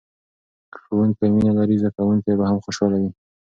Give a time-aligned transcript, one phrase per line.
[0.71, 3.11] که ښوونکی مینه لري، زده کوونکی به هم خوشحاله وي.